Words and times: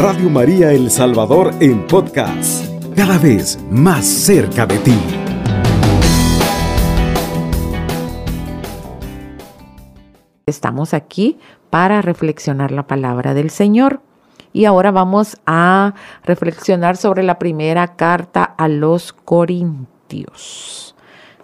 Radio 0.00 0.30
María 0.30 0.70
El 0.70 0.92
Salvador 0.92 1.52
en 1.58 1.84
podcast, 1.88 2.64
cada 2.94 3.18
vez 3.18 3.58
más 3.68 4.06
cerca 4.06 4.64
de 4.64 4.78
ti. 4.78 4.96
Estamos 10.46 10.94
aquí 10.94 11.40
para 11.68 12.00
reflexionar 12.00 12.70
la 12.70 12.86
palabra 12.86 13.34
del 13.34 13.50
Señor. 13.50 14.00
Y 14.52 14.66
ahora 14.66 14.92
vamos 14.92 15.36
a 15.46 15.94
reflexionar 16.22 16.96
sobre 16.96 17.24
la 17.24 17.40
primera 17.40 17.96
carta 17.96 18.44
a 18.44 18.68
los 18.68 19.12
Corintios. 19.12 20.94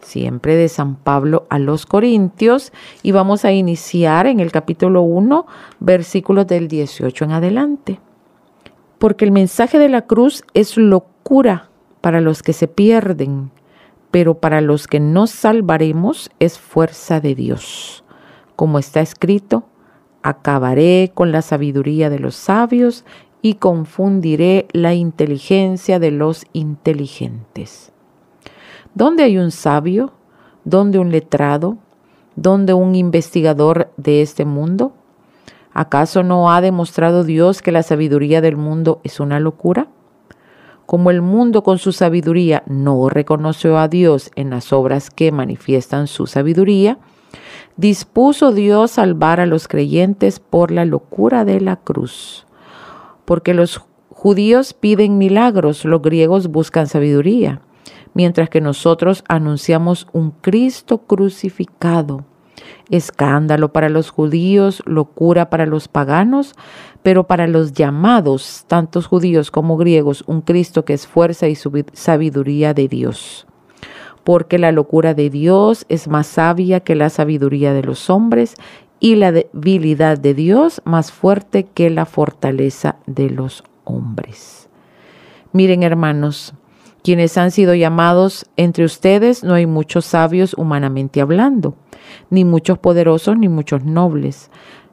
Siempre 0.00 0.54
de 0.54 0.68
San 0.68 0.94
Pablo 0.94 1.48
a 1.50 1.58
los 1.58 1.86
Corintios. 1.86 2.72
Y 3.02 3.10
vamos 3.10 3.44
a 3.44 3.50
iniciar 3.50 4.28
en 4.28 4.38
el 4.38 4.52
capítulo 4.52 5.02
1, 5.02 5.44
versículos 5.80 6.46
del 6.46 6.68
18 6.68 7.24
en 7.24 7.32
adelante. 7.32 8.03
Porque 8.98 9.24
el 9.24 9.32
mensaje 9.32 9.78
de 9.78 9.88
la 9.88 10.02
cruz 10.02 10.42
es 10.54 10.76
locura 10.76 11.70
para 12.00 12.20
los 12.20 12.42
que 12.42 12.52
se 12.52 12.68
pierden, 12.68 13.50
pero 14.10 14.34
para 14.34 14.60
los 14.60 14.86
que 14.86 15.00
nos 15.00 15.30
salvaremos 15.30 16.30
es 16.38 16.58
fuerza 16.58 17.20
de 17.20 17.34
Dios. 17.34 18.04
Como 18.56 18.78
está 18.78 19.00
escrito, 19.00 19.64
acabaré 20.22 21.12
con 21.14 21.32
la 21.32 21.42
sabiduría 21.42 22.10
de 22.10 22.18
los 22.18 22.36
sabios 22.36 23.04
y 23.42 23.54
confundiré 23.54 24.68
la 24.72 24.94
inteligencia 24.94 25.98
de 25.98 26.10
los 26.10 26.46
inteligentes. 26.52 27.92
¿Dónde 28.94 29.24
hay 29.24 29.36
un 29.36 29.50
sabio? 29.50 30.12
¿Dónde 30.64 30.98
un 30.98 31.10
letrado? 31.10 31.76
¿Dónde 32.36 32.72
un 32.72 32.94
investigador 32.94 33.92
de 33.96 34.22
este 34.22 34.44
mundo? 34.44 34.94
¿Acaso 35.74 36.22
no 36.22 36.52
ha 36.52 36.60
demostrado 36.60 37.24
Dios 37.24 37.60
que 37.60 37.72
la 37.72 37.82
sabiduría 37.82 38.40
del 38.40 38.56
mundo 38.56 39.00
es 39.02 39.18
una 39.18 39.40
locura? 39.40 39.88
Como 40.86 41.10
el 41.10 41.20
mundo 41.20 41.64
con 41.64 41.78
su 41.78 41.90
sabiduría 41.90 42.62
no 42.66 43.08
reconoció 43.08 43.76
a 43.76 43.88
Dios 43.88 44.30
en 44.36 44.50
las 44.50 44.72
obras 44.72 45.10
que 45.10 45.32
manifiestan 45.32 46.06
su 46.06 46.28
sabiduría, 46.28 46.98
dispuso 47.76 48.52
Dios 48.52 48.92
salvar 48.92 49.40
a 49.40 49.46
los 49.46 49.66
creyentes 49.66 50.38
por 50.38 50.70
la 50.70 50.84
locura 50.84 51.44
de 51.44 51.60
la 51.60 51.74
cruz. 51.74 52.46
Porque 53.24 53.52
los 53.52 53.80
judíos 54.10 54.74
piden 54.74 55.18
milagros, 55.18 55.84
los 55.84 56.00
griegos 56.02 56.48
buscan 56.48 56.86
sabiduría, 56.86 57.62
mientras 58.12 58.48
que 58.48 58.60
nosotros 58.60 59.24
anunciamos 59.26 60.06
un 60.12 60.30
Cristo 60.30 60.98
crucificado. 60.98 62.24
Escándalo 62.90 63.72
para 63.72 63.88
los 63.88 64.10
judíos, 64.10 64.82
locura 64.86 65.50
para 65.50 65.66
los 65.66 65.88
paganos, 65.88 66.54
pero 67.02 67.24
para 67.24 67.46
los 67.46 67.72
llamados, 67.72 68.64
tantos 68.66 69.06
judíos 69.06 69.50
como 69.50 69.76
griegos, 69.76 70.24
un 70.26 70.40
Cristo 70.40 70.84
que 70.84 70.94
es 70.94 71.06
fuerza 71.06 71.48
y 71.48 71.56
sabiduría 71.92 72.74
de 72.74 72.88
Dios 72.88 73.46
porque 74.24 74.58
la 74.58 74.72
locura 74.72 75.12
de 75.12 75.28
Dios 75.28 75.84
es 75.90 76.08
más 76.08 76.26
sabia 76.26 76.80
que 76.80 76.94
la 76.94 77.10
sabiduría 77.10 77.74
de 77.74 77.82
los 77.82 78.08
hombres 78.08 78.56
y 78.98 79.16
la 79.16 79.32
debilidad 79.32 80.18
de 80.18 80.32
Dios 80.32 80.80
más 80.84 81.12
fuerte 81.12 81.64
que 81.64 81.90
la 81.90 82.06
fortaleza 82.06 82.96
de 83.06 83.28
los 83.28 83.62
hombres. 83.84 84.70
Miren 85.52 85.82
hermanos, 85.82 86.54
quienes 87.04 87.38
han 87.38 87.52
sido 87.52 87.74
llamados 87.74 88.46
entre 88.56 88.84
ustedes 88.84 89.44
no 89.44 89.54
hay 89.54 89.66
muchos 89.66 90.04
sabios 90.04 90.54
humanamente 90.54 91.20
hablando, 91.20 91.76
ni 92.30 92.44
muchos 92.44 92.78
poderosos, 92.78 93.38
ni 93.38 93.48
muchos 93.48 93.84
nobles. 93.84 94.50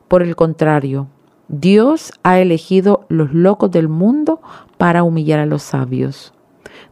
Por 0.08 0.22
el 0.22 0.36
contrario, 0.36 1.08
Dios 1.48 2.14
ha 2.22 2.40
elegido 2.40 3.08
los 3.10 3.34
locos 3.34 3.72
del 3.72 3.88
mundo 3.90 4.42
para 4.78 5.02
humillar 5.02 5.40
a 5.40 5.48
los 5.48 5.64
sabios 5.64 6.34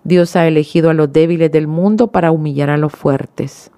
Dios 0.04 0.36
ha 0.36 0.48
elegido 0.48 0.90
a 0.90 0.94
los 0.94 1.12
débiles 1.12 1.52
del 1.52 1.68
mundo 1.68 2.08
para 2.08 2.32
humillar 2.32 2.70
a 2.70 2.78
los 2.78 2.94
fuertes. 2.94 3.72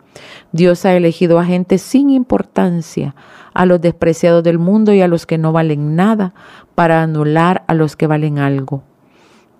Dios 0.51 0.85
ha 0.85 0.93
elegido 0.93 1.39
a 1.39 1.45
gente 1.45 1.77
sin 1.77 2.09
importancia, 2.09 3.15
a 3.53 3.65
los 3.65 3.81
despreciados 3.81 4.43
del 4.43 4.59
mundo 4.59 4.93
y 4.93 5.01
a 5.01 5.07
los 5.07 5.25
que 5.25 5.37
no 5.37 5.51
valen 5.51 5.95
nada, 5.95 6.33
para 6.75 7.01
anular 7.01 7.63
a 7.67 7.73
los 7.73 7.95
que 7.95 8.07
valen 8.07 8.39
algo. 8.39 8.83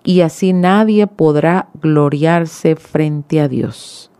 Y 0.04 0.22
así 0.22 0.52
nadie 0.52 1.06
podrá 1.06 1.68
gloriarse 1.80 2.76
frente 2.76 3.40
a 3.40 3.48
Dios. 3.48 4.10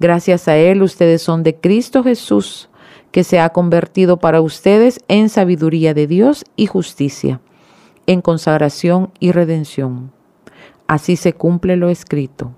Gracias 0.00 0.48
a 0.48 0.56
Él 0.56 0.82
ustedes 0.82 1.22
son 1.22 1.42
de 1.42 1.56
Cristo 1.56 2.02
Jesús, 2.02 2.68
que 3.10 3.24
se 3.24 3.40
ha 3.40 3.50
convertido 3.50 4.18
para 4.18 4.40
ustedes 4.40 5.00
en 5.08 5.28
sabiduría 5.28 5.94
de 5.94 6.06
Dios 6.06 6.44
y 6.56 6.66
justicia, 6.66 7.40
en 8.06 8.20
consagración 8.20 9.12
y 9.20 9.32
redención 9.32 10.12
Así 10.86 11.16
se 11.16 11.32
cumple 11.32 11.76
lo 11.76 11.88
escrito. 11.88 12.52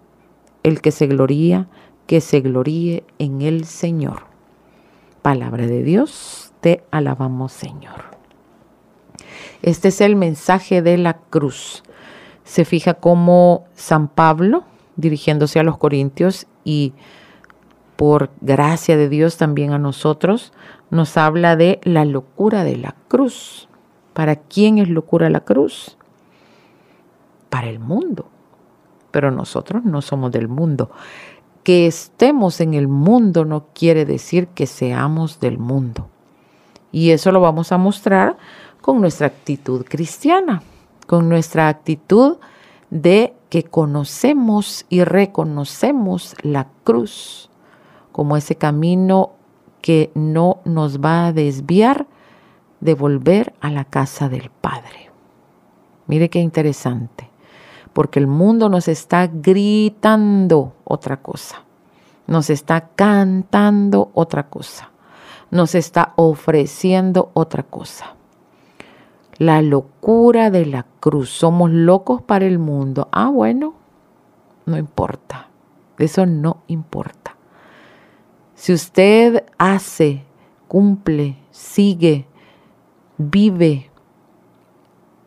El 0.63 0.81
que 0.81 0.91
se 0.91 1.07
gloría, 1.07 1.69
que 2.07 2.21
se 2.21 2.41
gloríe 2.41 3.05
en 3.19 3.43
el 3.43 3.65
Señor. 3.65 4.25
Palabra 5.23 5.67
de 5.67 5.83
Dios, 5.83 6.53
te 6.61 6.85
alabamos 6.91 7.53
Señor. 7.53 8.17
Este 9.63 9.89
es 9.89 10.01
el 10.01 10.17
mensaje 10.17 10.83
de 10.83 10.99
la 10.99 11.19
cruz. 11.19 11.85
Se 12.47 12.65
fija 12.65 12.95
cómo 12.95 13.67
San 13.75 14.09
Pablo, 14.09 14.65
dirigiéndose 14.97 15.61
a 15.61 15.65
los 15.65 15.77
Corintios 15.77 16.47
y 16.65 16.95
por 17.97 18.31
gracia 18.41 18.97
de 18.97 19.11
Dios 19.11 19.37
también 19.37 19.75
a 19.75 19.79
nosotros, 19.79 20.55
nos 20.91 21.19
habla 21.19 21.57
de 21.57 21.81
la 21.83 22.07
locura 22.07 22.65
de 22.65 22.77
la 22.77 22.95
cruz. 23.09 23.69
¿Para 24.15 24.37
quién 24.37 24.79
es 24.79 24.89
locura 24.89 25.29
la 25.29 25.41
cruz? 25.41 25.99
para 27.57 27.69
el 27.69 27.79
mundo. 27.79 28.27
Pero 29.11 29.31
nosotros 29.31 29.83
no 29.83 30.03
somos 30.03 30.31
del 30.31 30.47
mundo. 30.47 30.91
Que 31.63 31.87
estemos 31.87 32.61
en 32.61 32.75
el 32.75 32.87
mundo 32.87 33.47
no 33.47 33.69
quiere 33.75 34.05
decir 34.05 34.49
que 34.49 34.67
seamos 34.67 35.41
del 35.41 35.57
mundo. 35.57 36.09
Y 36.93 37.11
eso 37.11 37.33
lo 37.33 37.41
vamos 37.41 37.73
a 37.73 37.79
mostrar 37.79 38.37
con 38.83 39.01
nuestra 39.01 39.27
actitud 39.27 39.87
cristiana, 39.89 40.63
con 41.07 41.29
nuestra 41.29 41.69
actitud 41.69 42.39
de 42.91 43.35
que 43.51 43.65
conocemos 43.65 44.87
y 44.89 45.05
reconocemos 45.05 46.35
la 46.43 46.69
cruz 46.85 47.51
como 48.13 48.37
ese 48.37 48.57
camino 48.57 49.33
que 49.83 50.11
no 50.15 50.61
nos 50.65 51.01
va 51.01 51.27
a 51.27 51.33
desviar 51.33 52.07
de 52.81 52.95
volver 52.95 53.55
a 53.61 53.71
la 53.71 53.85
casa 53.85 54.29
del 54.29 54.51
Padre. 54.51 55.11
Mire 56.07 56.29
qué 56.31 56.41
interesante 56.41 57.31
porque 57.97 58.19
el 58.19 58.27
mundo 58.27 58.69
nos 58.69 58.89
está 58.89 59.27
gritando 59.27 60.75
otra 60.85 61.23
cosa, 61.23 61.63
nos 62.27 62.51
está 62.51 62.91
cantando 62.95 64.11
otra 64.13 64.51
cosa, 64.51 64.91
nos 65.51 65.75
está 65.75 66.13
ofreciendo 66.17 67.31
otra 67.33 67.63
cosa. 67.63 68.15
La 69.39 69.61
locura 69.63 70.51
de 70.51 70.67
la 70.67 70.87
cruz. 71.01 71.31
Somos 71.31 71.71
locos 71.71 72.23
para 72.23 72.47
el 72.47 72.59
mundo. 72.59 73.09
Ah, 73.13 73.29
bueno, 73.29 73.75
no 74.65 74.79
importa. 74.79 75.49
Eso 75.99 76.27
no 76.27 76.59
importa. 76.69 77.37
Si 78.55 78.73
usted 78.73 79.45
hace, 79.59 80.25
cumple, 80.69 81.37
sigue, 81.51 82.27
vive 83.19 83.91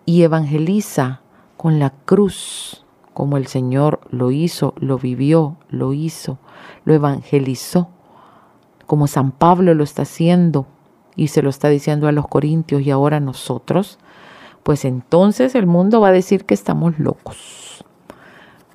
y 0.05 0.23
evangeliza 0.23 1.21
con 1.57 1.77
la 1.77 1.91
cruz, 1.91 2.85
como 3.13 3.37
el 3.37 3.47
Señor 3.47 4.01
lo 4.09 4.31
hizo, 4.31 4.73
lo 4.77 4.97
vivió, 4.97 5.57
lo 5.69 5.93
hizo, 5.93 6.39
lo 6.85 6.93
evangelizó, 6.93 7.89
como 8.87 9.07
San 9.07 9.31
Pablo 9.31 9.75
lo 9.75 9.83
está 9.83 10.01
haciendo 10.01 10.65
y 11.19 11.27
se 11.27 11.41
lo 11.41 11.49
está 11.49 11.67
diciendo 11.67 12.07
a 12.07 12.13
los 12.13 12.29
corintios 12.29 12.81
y 12.81 12.91
ahora 12.91 13.17
a 13.17 13.19
nosotros, 13.19 13.99
pues 14.63 14.85
entonces 14.85 15.53
el 15.53 15.65
mundo 15.65 15.99
va 15.99 16.07
a 16.07 16.13
decir 16.13 16.45
que 16.45 16.53
estamos 16.53 16.97
locos. 16.97 17.83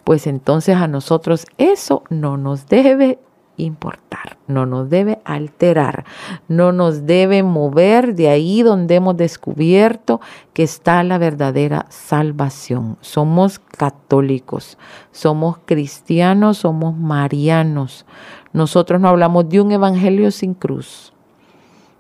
Pues 0.05 0.27
entonces 0.27 0.77
a 0.77 0.87
nosotros 0.87 1.47
eso 1.57 2.03
no 2.11 2.37
nos 2.37 2.67
debe 2.67 3.19
importar, 3.57 4.37
no 4.47 4.67
nos 4.67 4.91
debe 4.91 5.21
alterar, 5.25 6.05
no 6.47 6.73
nos 6.73 7.07
debe 7.07 7.43
mover 7.43 8.15
de 8.15 8.29
ahí 8.29 8.63
donde 8.63 8.97
hemos 8.97 9.17
descubierto 9.17 10.21
que 10.53 10.65
está 10.65 11.03
la 11.03 11.17
verdadera 11.17 11.87
salvación. 11.89 12.99
Somos 13.01 13.59
católicos, 13.59 14.77
somos 15.13 15.57
cristianos, 15.65 16.59
somos 16.59 16.95
marianos. 16.95 18.05
Nosotros 18.53 19.01
no 19.01 19.09
hablamos 19.09 19.49
de 19.49 19.63
un 19.63 19.73
evangelio 19.73 20.31
sin 20.31 20.53
cruz. 20.53 21.14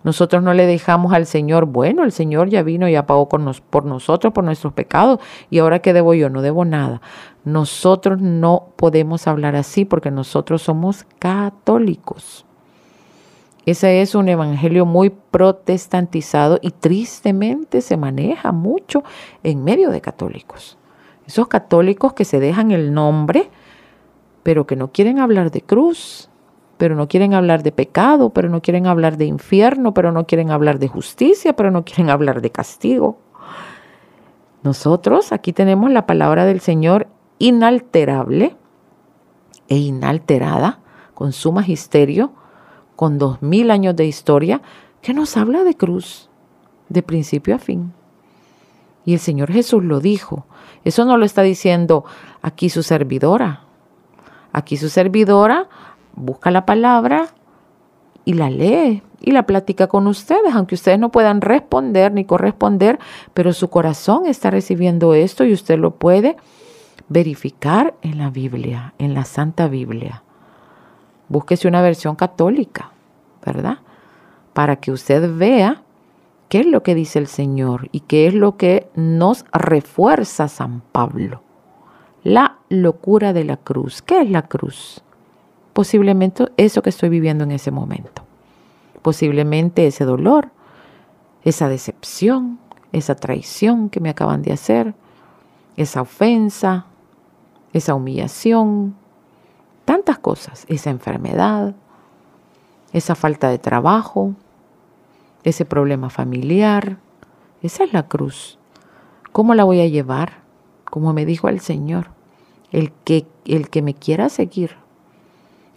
Nosotros 0.04 0.42
no 0.42 0.52
le 0.52 0.66
dejamos 0.66 1.14
al 1.14 1.26
Señor, 1.26 1.64
bueno, 1.64 2.04
el 2.04 2.12
Señor 2.12 2.50
ya 2.50 2.62
vino 2.62 2.88
y 2.88 3.02
pagó 3.02 3.28
por 3.28 3.40
nosotros, 3.40 4.32
por 4.32 4.44
nuestros 4.44 4.74
pecados, 4.74 5.18
y 5.50 5.58
ahora 5.58 5.80
qué 5.80 5.94
debo 5.94 6.12
yo, 6.12 6.28
no 6.28 6.42
debo 6.42 6.66
nada. 6.66 7.00
Nosotros 7.44 8.20
no 8.20 8.68
podemos 8.76 9.26
hablar 9.26 9.56
así 9.56 9.86
porque 9.86 10.10
nosotros 10.10 10.62
somos 10.62 11.04
católicos. 11.18 12.44
Ese 13.66 14.02
es 14.02 14.14
un 14.14 14.28
evangelio 14.28 14.84
muy 14.84 15.08
protestantizado 15.08 16.58
y 16.60 16.70
tristemente 16.70 17.80
se 17.80 17.96
maneja 17.96 18.52
mucho 18.52 19.04
en 19.42 19.64
medio 19.64 19.90
de 19.90 20.02
católicos. 20.02 20.76
Esos 21.26 21.48
católicos 21.48 22.12
que 22.12 22.26
se 22.26 22.40
dejan 22.40 22.72
el 22.72 22.92
nombre, 22.92 23.50
pero 24.42 24.66
que 24.66 24.76
no 24.76 24.92
quieren 24.92 25.18
hablar 25.18 25.50
de 25.50 25.62
cruz, 25.62 26.28
pero 26.76 26.96
no 26.96 27.08
quieren 27.08 27.34
hablar 27.34 27.62
de 27.62 27.72
pecado, 27.72 28.30
pero 28.30 28.48
no 28.48 28.60
quieren 28.62 28.86
hablar 28.86 29.16
de 29.16 29.26
infierno, 29.26 29.94
pero 29.94 30.12
no 30.12 30.26
quieren 30.26 30.50
hablar 30.50 30.78
de 30.78 30.88
justicia, 30.88 31.54
pero 31.54 31.70
no 31.70 31.84
quieren 31.84 32.10
hablar 32.10 32.40
de 32.40 32.50
castigo. 32.50 33.18
Nosotros 34.62 35.32
aquí 35.32 35.52
tenemos 35.52 35.90
la 35.90 36.06
palabra 36.06 36.46
del 36.46 36.60
Señor 36.60 37.06
inalterable 37.38 38.56
e 39.68 39.76
inalterada, 39.76 40.80
con 41.14 41.32
su 41.32 41.52
magisterio, 41.52 42.32
con 42.96 43.18
dos 43.18 43.42
mil 43.42 43.70
años 43.70 43.94
de 43.94 44.06
historia, 44.06 44.62
que 45.00 45.14
nos 45.14 45.36
habla 45.36 45.64
de 45.64 45.76
cruz, 45.76 46.28
de 46.88 47.02
principio 47.02 47.54
a 47.54 47.58
fin. 47.58 47.92
Y 49.04 49.12
el 49.12 49.20
Señor 49.20 49.52
Jesús 49.52 49.84
lo 49.84 50.00
dijo. 50.00 50.46
Eso 50.84 51.04
no 51.04 51.16
lo 51.16 51.24
está 51.24 51.42
diciendo 51.42 52.04
aquí 52.42 52.70
su 52.70 52.82
servidora. 52.82 53.64
Aquí 54.52 54.76
su 54.76 54.88
servidora 54.88 55.68
busca 56.16 56.50
la 56.50 56.66
palabra 56.66 57.28
y 58.24 58.34
la 58.34 58.50
lee 58.50 59.02
y 59.20 59.30
la 59.30 59.46
platica 59.46 59.86
con 59.86 60.06
ustedes, 60.06 60.54
aunque 60.54 60.74
ustedes 60.74 60.98
no 60.98 61.10
puedan 61.10 61.40
responder 61.40 62.12
ni 62.12 62.24
corresponder, 62.24 62.98
pero 63.32 63.52
su 63.52 63.68
corazón 63.70 64.26
está 64.26 64.50
recibiendo 64.50 65.14
esto 65.14 65.44
y 65.44 65.52
usted 65.52 65.78
lo 65.78 65.92
puede 65.92 66.36
verificar 67.08 67.94
en 68.02 68.18
la 68.18 68.30
Biblia, 68.30 68.94
en 68.98 69.14
la 69.14 69.24
Santa 69.24 69.68
Biblia. 69.68 70.22
Búsquese 71.28 71.68
una 71.68 71.82
versión 71.82 72.16
católica, 72.16 72.92
¿verdad? 73.44 73.78
Para 74.52 74.76
que 74.76 74.92
usted 74.92 75.36
vea 75.36 75.82
qué 76.48 76.60
es 76.60 76.66
lo 76.66 76.82
que 76.82 76.94
dice 76.94 77.18
el 77.18 77.26
Señor 77.26 77.88
y 77.92 78.00
qué 78.00 78.26
es 78.26 78.34
lo 78.34 78.56
que 78.56 78.88
nos 78.94 79.44
refuerza 79.52 80.48
San 80.48 80.82
Pablo. 80.92 81.42
La 82.22 82.58
locura 82.68 83.32
de 83.32 83.44
la 83.44 83.56
cruz. 83.56 84.00
¿Qué 84.02 84.20
es 84.20 84.30
la 84.30 84.42
cruz? 84.42 85.02
Posiblemente 85.74 86.46
eso 86.56 86.82
que 86.82 86.90
estoy 86.90 87.08
viviendo 87.08 87.44
en 87.44 87.50
ese 87.50 87.70
momento. 87.70 88.22
Posiblemente 89.02 89.86
ese 89.86 90.04
dolor, 90.04 90.50
esa 91.42 91.68
decepción, 91.68 92.58
esa 92.92 93.16
traición 93.16 93.90
que 93.90 94.00
me 94.00 94.08
acaban 94.08 94.42
de 94.42 94.52
hacer, 94.52 94.94
esa 95.76 96.00
ofensa, 96.00 96.86
esa 97.72 97.94
humillación, 97.94 98.94
tantas 99.84 100.18
cosas, 100.18 100.64
esa 100.68 100.90
enfermedad, 100.90 101.74
esa 102.92 103.16
falta 103.16 103.48
de 103.48 103.58
trabajo, 103.58 104.34
ese 105.42 105.64
problema 105.64 106.08
familiar. 106.08 106.98
Esa 107.62 107.82
es 107.82 107.92
la 107.92 108.06
cruz. 108.06 108.60
¿Cómo 109.32 109.54
la 109.54 109.64
voy 109.64 109.80
a 109.80 109.88
llevar? 109.88 110.44
Como 110.84 111.12
me 111.12 111.26
dijo 111.26 111.48
el 111.48 111.58
Señor, 111.58 112.10
el 112.70 112.92
que, 112.92 113.26
el 113.44 113.68
que 113.68 113.82
me 113.82 113.94
quiera 113.94 114.28
seguir, 114.28 114.83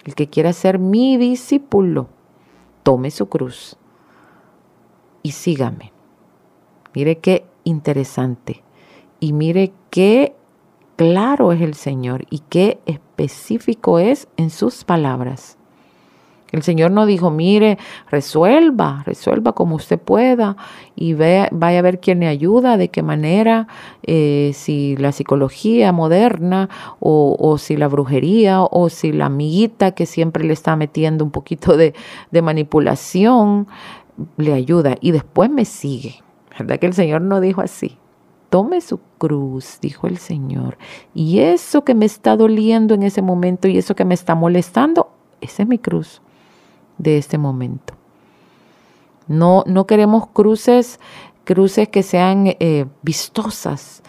el 0.07 0.15
que 0.15 0.29
quiera 0.29 0.53
ser 0.53 0.79
mi 0.79 1.17
discípulo, 1.17 2.07
tome 2.81 3.11
su 3.11 3.27
cruz 3.27 3.75
y 5.21 5.33
sígame. 5.33 5.91
Mire 6.95 7.17
qué 7.17 7.45
interesante 7.65 8.63
y 9.19 9.33
mire 9.33 9.73
qué 9.89 10.33
claro 10.95 11.51
es 11.51 11.61
el 11.61 11.73
Señor 11.73 12.25
y 12.29 12.39
qué 12.39 12.79
específico 12.85 13.99
es 13.99 14.29
en 14.37 14.49
sus 14.49 14.85
palabras. 14.85 15.56
El 16.51 16.63
Señor 16.63 16.91
no 16.91 17.05
dijo, 17.05 17.29
mire, 17.29 17.77
resuelva, 18.09 19.03
resuelva 19.05 19.51
como 19.51 19.75
usted 19.75 19.99
pueda 19.99 20.55
y 20.95 21.13
ve, 21.13 21.49
vaya 21.51 21.79
a 21.79 21.81
ver 21.81 21.99
quién 21.99 22.21
le 22.21 22.27
ayuda, 22.27 22.77
de 22.77 22.87
qué 22.89 23.03
manera, 23.03 23.67
eh, 24.03 24.51
si 24.53 24.95
la 24.95 25.11
psicología 25.11 25.91
moderna 25.91 26.69
o, 26.99 27.57
si 27.57 27.75
la 27.75 27.89
brujería 27.89 28.61
o 28.61 28.89
si 28.89 29.11
la 29.11 29.25
amiguita 29.25 29.91
que 29.91 30.05
siempre 30.05 30.45
le 30.45 30.53
está 30.53 30.75
metiendo 30.77 31.25
un 31.25 31.31
poquito 31.31 31.75
de, 31.75 31.93
de 32.31 32.41
manipulación 32.41 33.67
le 34.37 34.53
ayuda 34.53 34.95
y 35.01 35.11
después 35.11 35.49
me 35.49 35.65
sigue. 35.65 36.23
¿Verdad 36.57 36.79
que 36.79 36.87
el 36.87 36.93
Señor 36.93 37.21
no 37.21 37.41
dijo 37.41 37.61
así? 37.61 37.97
Tome 38.49 38.79
su 38.79 38.99
cruz, 39.17 39.79
dijo 39.81 40.07
el 40.07 40.17
Señor. 40.17 40.77
Y 41.13 41.39
eso 41.39 41.83
que 41.83 41.93
me 41.93 42.05
está 42.05 42.37
doliendo 42.37 42.93
en 42.93 43.03
ese 43.03 43.21
momento 43.21 43.67
y 43.67 43.77
eso 43.77 43.95
que 43.95 44.05
me 44.05 44.13
está 44.13 44.33
molestando, 44.33 45.11
esa 45.41 45.63
es 45.63 45.69
mi 45.69 45.77
cruz 45.77 46.21
de 46.97 47.17
este 47.17 47.37
momento. 47.37 47.93
No, 49.27 49.63
no 49.67 49.87
queremos 49.87 50.27
cruces, 50.27 50.99
cruces 51.43 51.89
que 51.89 52.03
sean 52.03 52.47
eh, 52.47 52.85
vistosas 53.01 54.03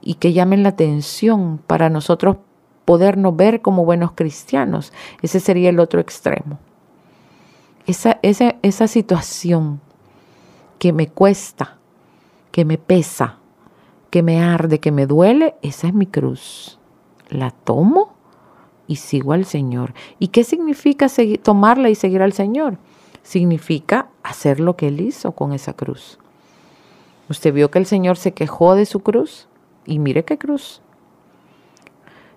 y 0.00 0.14
que 0.14 0.32
llamen 0.32 0.62
la 0.62 0.70
atención 0.70 1.58
para 1.66 1.90
nosotros 1.90 2.36
podernos 2.84 3.36
ver 3.36 3.62
como 3.62 3.84
buenos 3.84 4.12
cristianos. 4.12 4.92
Ese 5.22 5.40
sería 5.40 5.70
el 5.70 5.80
otro 5.80 6.00
extremo. 6.00 6.58
Esa, 7.86 8.18
esa, 8.22 8.56
esa 8.62 8.86
situación 8.86 9.80
que 10.78 10.92
me 10.92 11.08
cuesta, 11.08 11.78
que 12.52 12.64
me 12.64 12.78
pesa, 12.78 13.38
que 14.10 14.22
me 14.22 14.42
arde, 14.42 14.80
que 14.80 14.92
me 14.92 15.06
duele, 15.06 15.54
esa 15.62 15.88
es 15.88 15.94
mi 15.94 16.06
cruz. 16.06 16.78
La 17.28 17.50
tomo 17.50 18.14
y 18.90 18.96
sigo 18.96 19.34
al 19.34 19.44
Señor. 19.44 19.94
¿Y 20.18 20.28
qué 20.28 20.42
significa 20.42 21.06
tomarla 21.44 21.90
y 21.90 21.94
seguir 21.94 22.22
al 22.22 22.32
Señor? 22.32 22.76
Significa 23.22 24.08
hacer 24.24 24.58
lo 24.58 24.74
que 24.74 24.88
Él 24.88 25.00
hizo 25.00 25.30
con 25.30 25.52
esa 25.52 25.74
cruz. 25.74 26.18
Usted 27.28 27.54
vio 27.54 27.70
que 27.70 27.78
el 27.78 27.86
Señor 27.86 28.16
se 28.16 28.32
quejó 28.32 28.74
de 28.74 28.86
su 28.86 28.98
cruz 28.98 29.46
y 29.86 30.00
mire 30.00 30.24
qué 30.24 30.38
cruz. 30.38 30.82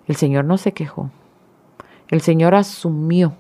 El 0.06 0.16
Señor 0.16 0.46
no 0.46 0.60
se 0.60 0.74
quejó. 0.74 1.10
El 2.08 2.22
Señor 2.22 2.54
asumió. 2.54 3.34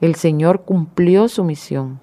El 0.00 0.14
Señor 0.14 0.62
cumplió 0.62 1.26
su 1.26 1.42
misión. 1.42 1.98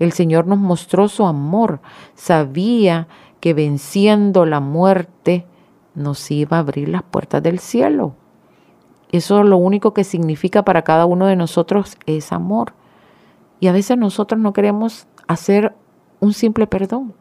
El 0.00 0.10
Señor 0.10 0.48
nos 0.48 0.58
mostró 0.58 1.06
su 1.06 1.24
amor. 1.24 1.78
Sabía 2.16 3.06
que 3.38 3.54
venciendo 3.54 4.44
la 4.44 4.58
muerte 4.58 5.46
nos 5.94 6.28
iba 6.32 6.56
a 6.56 6.60
abrir 6.60 6.88
las 6.88 7.04
puertas 7.04 7.44
del 7.44 7.60
cielo. 7.60 8.16
Eso 9.10 9.42
lo 9.42 9.56
único 9.56 9.94
que 9.94 10.04
significa 10.04 10.64
para 10.64 10.82
cada 10.82 11.06
uno 11.06 11.26
de 11.26 11.36
nosotros 11.36 11.96
es 12.06 12.32
amor. 12.32 12.74
Y 13.60 13.68
a 13.68 13.72
veces 13.72 13.96
nosotros 13.96 14.40
no 14.40 14.52
queremos 14.52 15.06
hacer 15.26 15.74
un 16.20 16.32
simple 16.32 16.66
perdón. 16.66 17.14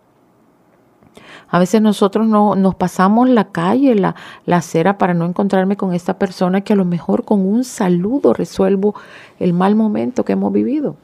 A 1.49 1.59
veces 1.59 1.81
nosotros 1.81 2.27
no, 2.27 2.55
nos 2.55 2.75
pasamos 2.75 3.29
la 3.29 3.45
calle, 3.51 3.95
la, 3.95 4.15
la 4.45 4.57
acera 4.57 4.97
para 4.97 5.13
no 5.13 5.25
encontrarme 5.25 5.77
con 5.77 5.93
esta 5.93 6.19
persona 6.19 6.61
que 6.61 6.73
a 6.73 6.75
lo 6.75 6.83
mejor 6.83 7.23
con 7.23 7.47
un 7.47 7.63
saludo 7.63 8.33
resuelvo 8.33 8.95
el 9.39 9.53
mal 9.53 9.75
momento 9.75 10.25
que 10.25 10.33
hemos 10.33 10.51
vivido. 10.51 10.97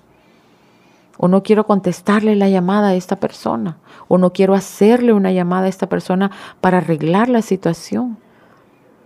O 1.18 1.30
no 1.30 1.44
quiero 1.44 1.66
contestarle 1.66 2.36
la 2.36 2.50
llamada 2.50 2.90
a 2.90 2.96
esta 2.96 3.16
persona. 3.16 3.78
O 4.08 4.18
no 4.18 4.34
quiero 4.34 4.54
hacerle 4.54 5.14
una 5.14 5.32
llamada 5.32 5.68
a 5.68 5.70
esta 5.70 5.88
persona 5.88 6.32
para 6.60 6.80
arreglar 6.80 7.30
la 7.30 7.42
situación. 7.42 8.18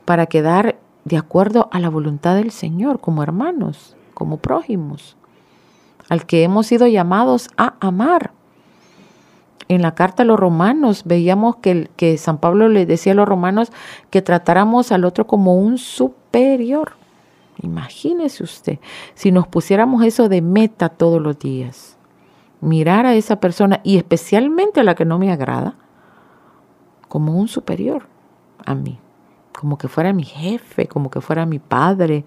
Para 0.05 0.25
quedar 0.25 0.77
de 1.07 1.17
acuerdo 1.17 1.69
a 1.71 1.79
la 1.79 1.89
voluntad 1.89 2.35
del 2.35 2.51
Señor, 2.51 2.99
como 2.99 3.23
hermanos, 3.23 3.95
como 4.13 4.37
prójimos, 4.37 5.15
al 6.09 6.25
que 6.25 6.43
hemos 6.43 6.67
sido 6.67 6.85
llamados 6.85 7.49
a 7.55 7.75
amar. 7.79 8.31
En 9.69 9.81
la 9.81 9.95
carta 9.95 10.23
a 10.23 10.25
los 10.25 10.39
romanos 10.39 11.03
veíamos 11.05 11.57
que, 11.57 11.89
que 11.95 12.17
San 12.17 12.39
Pablo 12.39 12.67
le 12.67 12.85
decía 12.85 13.13
a 13.13 13.15
los 13.15 13.27
romanos 13.27 13.71
que 14.09 14.21
tratáramos 14.21 14.91
al 14.91 15.05
otro 15.05 15.27
como 15.27 15.55
un 15.55 15.77
superior. 15.77 16.93
Imagínese 17.61 18.43
usted, 18.43 18.79
si 19.13 19.31
nos 19.31 19.47
pusiéramos 19.47 20.03
eso 20.03 20.29
de 20.29 20.41
meta 20.41 20.89
todos 20.89 21.21
los 21.21 21.39
días, 21.39 21.97
mirar 22.59 23.05
a 23.05 23.15
esa 23.15 23.39
persona 23.39 23.79
y 23.83 23.97
especialmente 23.97 24.81
a 24.81 24.83
la 24.83 24.93
que 24.93 25.05
no 25.05 25.17
me 25.17 25.31
agrada, 25.31 25.75
como 27.07 27.39
un 27.39 27.47
superior 27.47 28.07
a 28.65 28.75
mí 28.75 28.99
como 29.57 29.79
que 29.79 29.87
fuera 29.87 30.13
mi 30.13 30.23
jefe, 30.23 30.85
como 30.87 31.09
que 31.09 31.19
fuera 31.19 31.47
mi 31.47 31.57
padre, 31.57 32.25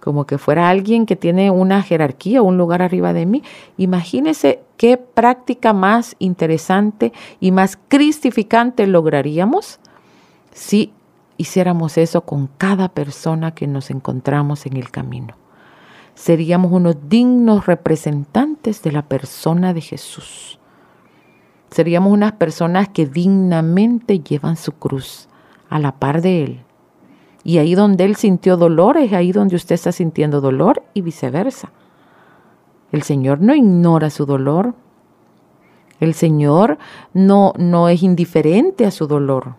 como 0.00 0.26
que 0.26 0.38
fuera 0.38 0.68
alguien 0.68 1.06
que 1.06 1.16
tiene 1.16 1.50
una 1.50 1.82
jerarquía, 1.82 2.40
un 2.40 2.56
lugar 2.56 2.82
arriba 2.82 3.12
de 3.12 3.26
mí. 3.26 3.42
Imagínese 3.76 4.62
qué 4.76 4.96
práctica 4.96 5.72
más 5.72 6.14
interesante 6.20 7.12
y 7.40 7.50
más 7.50 7.76
cristificante 7.88 8.86
lograríamos 8.86 9.80
si 10.52 10.92
hiciéramos 11.36 11.98
eso 11.98 12.20
con 12.20 12.46
cada 12.46 12.88
persona 12.88 13.56
que 13.56 13.66
nos 13.66 13.90
encontramos 13.90 14.64
en 14.64 14.76
el 14.76 14.92
camino. 14.92 15.34
Seríamos 16.14 16.70
unos 16.70 17.08
dignos 17.08 17.66
representantes 17.66 18.82
de 18.82 18.92
la 18.92 19.02
persona 19.02 19.74
de 19.74 19.80
Jesús. 19.80 20.60
Seríamos 21.72 22.12
unas 22.12 22.32
personas 22.32 22.88
que 22.88 23.06
dignamente 23.06 24.20
llevan 24.20 24.56
su 24.56 24.70
cruz 24.72 25.28
a 25.72 25.78
la 25.78 25.92
par 25.92 26.20
de 26.20 26.44
Él. 26.44 26.60
Y 27.44 27.58
ahí 27.58 27.74
donde 27.74 28.04
Él 28.04 28.14
sintió 28.16 28.56
dolor 28.56 28.98
es 28.98 29.12
ahí 29.14 29.32
donde 29.32 29.56
usted 29.56 29.74
está 29.74 29.90
sintiendo 29.90 30.40
dolor 30.40 30.82
y 30.92 31.00
viceversa. 31.00 31.72
El 32.92 33.02
Señor 33.02 33.40
no 33.40 33.54
ignora 33.54 34.10
su 34.10 34.26
dolor. 34.26 34.74
El 35.98 36.12
Señor 36.12 36.76
no, 37.14 37.54
no 37.56 37.88
es 37.88 38.02
indiferente 38.02 38.84
a 38.84 38.90
su 38.90 39.06
dolor. 39.06 39.54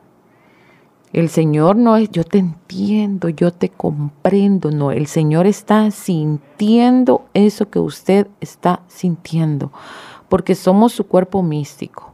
El 1.13 1.29
Señor 1.29 1.75
no 1.75 1.97
es, 1.97 2.11
yo 2.11 2.23
te 2.23 2.37
entiendo, 2.37 3.29
yo 3.29 3.51
te 3.51 3.69
comprendo, 3.69 4.71
no, 4.71 4.91
el 4.91 5.07
Señor 5.07 5.45
está 5.47 5.89
sintiendo 5.91 7.25
eso 7.33 7.69
que 7.69 7.79
usted 7.79 8.27
está 8.39 8.81
sintiendo, 8.87 9.71
porque 10.27 10.55
somos 10.55 10.91
su 10.91 11.05
cuerpo 11.05 11.43
místico. 11.43 12.12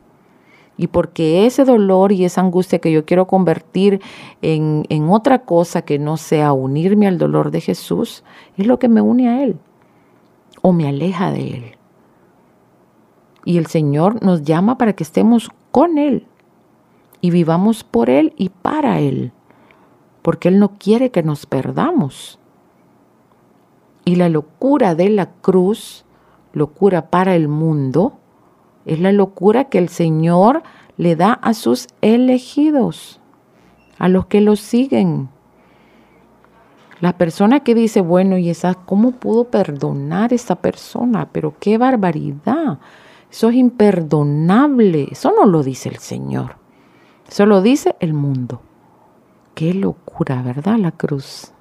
Y 0.79 0.87
porque 0.87 1.45
ese 1.45 1.65
dolor 1.65 2.13
y 2.13 2.23
esa 2.23 2.39
angustia 2.39 2.79
que 2.79 2.89
yo 2.89 3.03
quiero 3.03 3.27
convertir 3.27 3.99
en, 4.41 4.85
en 4.87 5.09
otra 5.09 5.39
cosa 5.39 5.81
que 5.81 5.99
no 5.99 6.15
sea 6.15 6.53
unirme 6.53 7.05
al 7.05 7.17
dolor 7.17 7.51
de 7.51 7.59
Jesús, 7.59 8.23
es 8.55 8.65
lo 8.65 8.79
que 8.79 8.87
me 8.87 9.01
une 9.01 9.27
a 9.27 9.43
Él 9.43 9.57
o 10.61 10.71
me 10.71 10.87
aleja 10.87 11.33
de 11.33 11.49
Él. 11.49 11.63
Y 13.43 13.57
el 13.57 13.65
Señor 13.65 14.23
nos 14.23 14.43
llama 14.43 14.77
para 14.77 14.93
que 14.93 15.03
estemos 15.03 15.49
con 15.71 15.97
Él 15.97 16.25
y 17.19 17.29
vivamos 17.29 17.83
por 17.83 18.09
Él 18.09 18.33
y 18.37 18.47
para 18.47 19.01
Él, 19.01 19.33
porque 20.21 20.47
Él 20.47 20.59
no 20.59 20.77
quiere 20.77 21.11
que 21.11 21.23
nos 21.23 21.45
perdamos. 21.45 22.39
Y 24.05 24.15
la 24.15 24.29
locura 24.29 24.95
de 24.95 25.09
la 25.09 25.29
cruz, 25.29 26.05
locura 26.53 27.09
para 27.09 27.35
el 27.35 27.49
mundo, 27.49 28.13
es 28.89 28.99
la 28.99 29.11
locura 29.11 29.65
que 29.65 29.77
el 29.77 29.87
Señor 29.87 30.63
le 30.97 31.15
da 31.15 31.33
a 31.33 31.53
sus 31.53 31.87
elegidos, 32.01 33.19
a 33.99 34.09
los 34.09 34.25
que 34.25 34.41
lo 34.41 34.55
siguen. 34.55 35.29
La 36.99 37.15
persona 37.15 37.59
que 37.59 37.75
dice, 37.75 38.01
bueno, 38.01 38.39
y 38.39 38.49
esa, 38.49 38.73
¿cómo 38.73 39.11
pudo 39.11 39.43
perdonar 39.43 40.33
esa 40.33 40.55
persona? 40.55 41.29
Pero 41.31 41.53
qué 41.59 41.77
barbaridad. 41.77 42.79
Eso 43.29 43.49
es 43.49 43.55
imperdonable. 43.55 45.07
Eso 45.11 45.31
no 45.37 45.45
lo 45.45 45.61
dice 45.61 45.89
el 45.89 45.99
Señor. 45.99 46.55
Eso 47.27 47.45
lo 47.45 47.61
dice 47.61 47.95
el 47.99 48.15
mundo. 48.15 48.63
Qué 49.53 49.75
locura, 49.75 50.41
¿verdad? 50.41 50.77
La 50.77 50.91
cruz. 50.91 51.53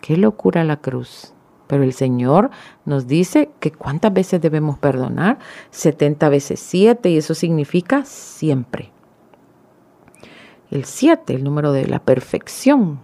Qué 0.00 0.16
locura 0.16 0.64
la 0.64 0.78
cruz. 0.78 1.33
Pero 1.66 1.82
el 1.82 1.92
Señor 1.92 2.50
nos 2.84 3.06
dice 3.06 3.50
que 3.60 3.72
cuántas 3.72 4.12
veces 4.12 4.40
debemos 4.40 4.78
perdonar. 4.78 5.38
70 5.70 6.28
veces 6.28 6.60
7 6.60 7.10
y 7.10 7.16
eso 7.16 7.34
significa 7.34 8.04
siempre. 8.04 8.92
El 10.70 10.84
7, 10.84 11.34
el 11.34 11.44
número 11.44 11.72
de 11.72 11.86
la 11.86 12.00
perfección. 12.00 13.00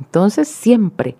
Entonces 0.00 0.48
siempre. 0.48 1.16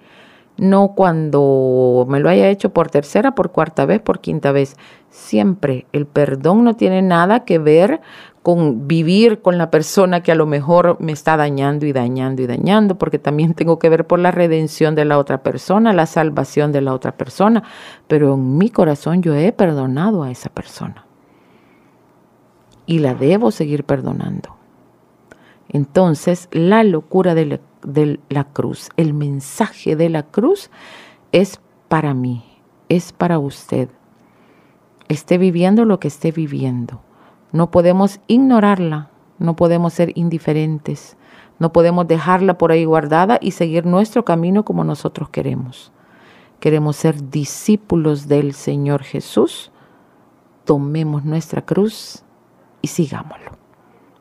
No 0.59 0.95
cuando 0.95 2.07
me 2.09 2.19
lo 2.19 2.31
haya 2.31 2.49
hecho 2.49 2.73
por 2.73 2.89
tercera, 2.91 3.35
por 3.35 3.53
cuarta 3.53 3.85
vez, 3.85 4.01
por 4.01 4.21
quinta 4.21 4.53
vez. 4.53 4.77
Siempre. 5.11 5.87
El 5.93 6.07
perdón 6.07 6.65
no 6.65 6.75
tiene 6.75 7.03
nada 7.03 7.45
que 7.45 7.59
ver 7.59 8.01
con 8.47 8.87
vivir 8.87 9.43
con 9.43 9.59
la 9.59 9.73
persona 9.73 10.23
que 10.23 10.31
a 10.31 10.37
lo 10.37 10.47
mejor 10.47 10.99
me 11.01 11.11
está 11.11 11.37
dañando 11.37 11.85
y 11.85 11.93
dañando 11.93 12.43
y 12.43 12.47
dañando, 12.47 12.97
porque 12.97 13.19
también 13.19 13.55
tengo 13.55 13.81
que 13.81 13.89
ver 13.89 14.07
por 14.07 14.21
la 14.21 14.31
redención 14.31 14.95
de 14.95 15.05
la 15.05 15.19
otra 15.19 15.43
persona, 15.43 15.93
la 15.93 16.07
salvación 16.07 16.71
de 16.71 16.81
la 16.81 16.95
otra 16.95 17.17
persona, 17.17 17.65
pero 18.07 18.35
en 18.35 18.57
mi 18.57 18.71
corazón 18.71 19.21
yo 19.21 19.35
he 19.35 19.51
perdonado 19.51 20.23
a 20.23 20.31
esa 20.31 20.49
persona 20.49 21.07
y 22.87 23.01
la 23.01 23.17
debo 23.17 23.51
seguir 23.51 23.83
perdonando. 23.83 24.55
Entonces, 25.69 26.49
la 26.53 26.85
locura 26.85 27.35
de 27.35 27.47
la, 27.47 27.61
de 27.83 28.21
la 28.29 28.45
cruz, 28.45 28.91
el 28.97 29.13
mensaje 29.13 29.97
de 29.97 30.09
la 30.09 30.23
cruz 30.23 30.71
es 31.33 31.61
para 31.89 32.15
mí, 32.15 32.45
es 32.89 33.13
para 33.13 33.41
usted. 33.41 33.89
Esté 35.09 35.37
viviendo 35.37 35.85
lo 35.85 35.99
que 35.99 36.07
esté 36.07 36.31
viviendo 36.31 37.03
no 37.57 37.71
podemos 37.71 38.21
ignorarla, 38.27 39.11
no 39.39 39.57
podemos 39.57 39.95
ser 39.95 40.13
indiferentes, 40.15 41.17
no 41.59 41.73
podemos 41.73 42.07
dejarla 42.07 42.59
por 42.59 42.71
ahí 42.71 42.85
guardada 42.85 43.39
y 43.41 43.53
seguir 43.53 43.87
nuestro 43.87 44.25
camino 44.25 44.65
como 44.65 44.85
nosotros 44.85 45.31
queremos. 45.31 45.91
Queremos 46.61 46.97
ser 46.97 47.31
discípulos 47.31 48.29
del 48.29 48.53
Señor 48.53 49.03
Jesús. 49.03 49.73
Tomemos 50.65 51.25
nuestra 51.25 51.63
cruz 51.63 52.25
y 52.83 52.89
sigámoslo. 52.89 53.53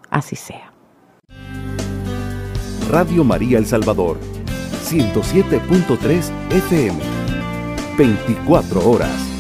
Así 0.09 0.35
sea. 0.35 0.71
Radio 2.89 3.23
María 3.23 3.57
El 3.57 3.65
Salvador, 3.65 4.17
107.3 4.83 6.31
FM, 6.51 6.99
24 7.97 8.89
horas. 8.89 9.34